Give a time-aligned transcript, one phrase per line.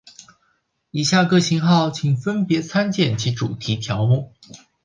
[0.89, 4.33] 以下各型号请分别参见其主题条目。